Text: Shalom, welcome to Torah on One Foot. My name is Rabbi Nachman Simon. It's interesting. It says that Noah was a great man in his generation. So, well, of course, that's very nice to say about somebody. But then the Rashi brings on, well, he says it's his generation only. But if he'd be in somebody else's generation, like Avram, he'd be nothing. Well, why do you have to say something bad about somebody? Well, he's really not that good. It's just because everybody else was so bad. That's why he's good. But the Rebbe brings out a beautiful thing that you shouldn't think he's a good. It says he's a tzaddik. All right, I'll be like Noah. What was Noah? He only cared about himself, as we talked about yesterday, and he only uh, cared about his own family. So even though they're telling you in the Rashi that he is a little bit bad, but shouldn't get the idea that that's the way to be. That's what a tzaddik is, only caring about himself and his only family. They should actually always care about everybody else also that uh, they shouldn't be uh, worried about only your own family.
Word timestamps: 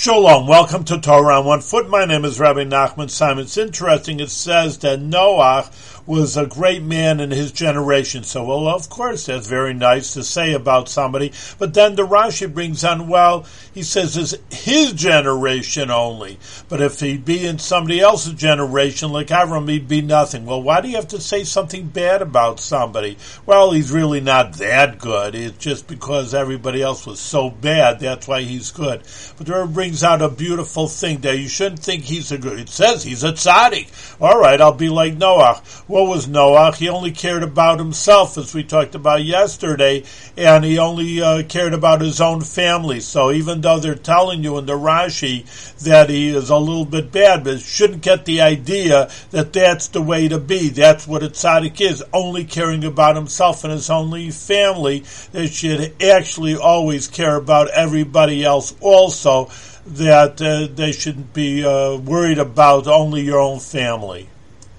Shalom, 0.00 0.46
welcome 0.46 0.84
to 0.84 0.98
Torah 0.98 1.40
on 1.40 1.44
One 1.44 1.60
Foot. 1.60 1.90
My 1.90 2.06
name 2.06 2.24
is 2.24 2.40
Rabbi 2.40 2.64
Nachman 2.64 3.10
Simon. 3.10 3.44
It's 3.44 3.58
interesting. 3.58 4.18
It 4.18 4.30
says 4.30 4.78
that 4.78 4.98
Noah 4.98 5.68
was 6.06 6.36
a 6.36 6.46
great 6.46 6.82
man 6.82 7.20
in 7.20 7.30
his 7.30 7.52
generation. 7.52 8.24
So, 8.24 8.44
well, 8.44 8.68
of 8.68 8.88
course, 8.88 9.26
that's 9.26 9.46
very 9.46 9.74
nice 9.74 10.14
to 10.14 10.24
say 10.24 10.52
about 10.52 10.88
somebody. 10.88 11.32
But 11.58 11.74
then 11.74 11.96
the 11.96 12.06
Rashi 12.06 12.52
brings 12.52 12.84
on, 12.84 13.08
well, 13.08 13.46
he 13.72 13.82
says 13.82 14.16
it's 14.16 14.34
his 14.64 14.92
generation 14.92 15.90
only. 15.90 16.38
But 16.68 16.80
if 16.80 17.00
he'd 17.00 17.24
be 17.24 17.46
in 17.46 17.58
somebody 17.58 18.00
else's 18.00 18.34
generation, 18.34 19.12
like 19.12 19.28
Avram, 19.28 19.68
he'd 19.68 19.88
be 19.88 20.00
nothing. 20.02 20.46
Well, 20.46 20.62
why 20.62 20.80
do 20.80 20.88
you 20.88 20.96
have 20.96 21.08
to 21.08 21.20
say 21.20 21.44
something 21.44 21.88
bad 21.88 22.22
about 22.22 22.60
somebody? 22.60 23.16
Well, 23.46 23.72
he's 23.72 23.92
really 23.92 24.20
not 24.20 24.54
that 24.54 24.98
good. 24.98 25.34
It's 25.34 25.58
just 25.58 25.86
because 25.86 26.34
everybody 26.34 26.82
else 26.82 27.06
was 27.06 27.20
so 27.20 27.50
bad. 27.50 28.00
That's 28.00 28.26
why 28.26 28.42
he's 28.42 28.70
good. 28.70 29.02
But 29.36 29.46
the 29.46 29.54
Rebbe 29.54 29.72
brings 29.72 30.02
out 30.02 30.22
a 30.22 30.28
beautiful 30.28 30.88
thing 30.88 31.20
that 31.20 31.38
you 31.38 31.48
shouldn't 31.48 31.80
think 31.80 32.04
he's 32.04 32.32
a 32.32 32.38
good. 32.38 32.58
It 32.58 32.68
says 32.68 33.02
he's 33.02 33.24
a 33.24 33.32
tzaddik. 33.32 34.20
All 34.20 34.38
right, 34.38 34.60
I'll 34.60 34.72
be 34.72 34.88
like 34.88 35.14
Noah. 35.14 35.62
What 35.90 36.06
was 36.06 36.28
Noah? 36.28 36.72
He 36.76 36.88
only 36.88 37.10
cared 37.10 37.42
about 37.42 37.80
himself, 37.80 38.38
as 38.38 38.54
we 38.54 38.62
talked 38.62 38.94
about 38.94 39.24
yesterday, 39.24 40.04
and 40.36 40.64
he 40.64 40.78
only 40.78 41.20
uh, 41.20 41.42
cared 41.42 41.74
about 41.74 42.00
his 42.00 42.20
own 42.20 42.42
family. 42.42 43.00
So 43.00 43.32
even 43.32 43.60
though 43.60 43.80
they're 43.80 43.96
telling 43.96 44.44
you 44.44 44.56
in 44.58 44.66
the 44.66 44.74
Rashi 44.74 45.46
that 45.80 46.08
he 46.08 46.28
is 46.28 46.48
a 46.48 46.58
little 46.58 46.84
bit 46.84 47.10
bad, 47.10 47.42
but 47.42 47.58
shouldn't 47.58 48.02
get 48.02 48.24
the 48.24 48.40
idea 48.40 49.10
that 49.32 49.52
that's 49.52 49.88
the 49.88 50.00
way 50.00 50.28
to 50.28 50.38
be. 50.38 50.68
That's 50.68 51.08
what 51.08 51.24
a 51.24 51.28
tzaddik 51.28 51.80
is, 51.80 52.04
only 52.12 52.44
caring 52.44 52.84
about 52.84 53.16
himself 53.16 53.64
and 53.64 53.72
his 53.72 53.90
only 53.90 54.30
family. 54.30 55.02
They 55.32 55.48
should 55.48 56.00
actually 56.00 56.54
always 56.54 57.08
care 57.08 57.34
about 57.34 57.68
everybody 57.70 58.44
else 58.44 58.76
also 58.80 59.50
that 59.86 60.40
uh, 60.40 60.72
they 60.72 60.92
shouldn't 60.92 61.34
be 61.34 61.64
uh, 61.64 61.96
worried 61.96 62.38
about 62.38 62.86
only 62.86 63.22
your 63.22 63.40
own 63.40 63.58
family. 63.58 64.28